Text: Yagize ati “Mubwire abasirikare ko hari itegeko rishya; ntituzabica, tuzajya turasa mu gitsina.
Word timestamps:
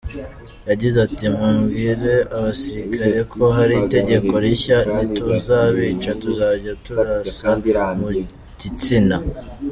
Yagize 0.69 0.97
ati 1.07 1.25
“Mubwire 1.35 2.13
abasirikare 2.35 3.19
ko 3.31 3.41
hari 3.57 3.73
itegeko 3.83 4.33
rishya; 4.43 4.77
ntituzabica, 4.93 6.09
tuzajya 6.21 6.73
turasa 6.85 7.47
mu 7.99 8.07
gitsina. 8.61 9.17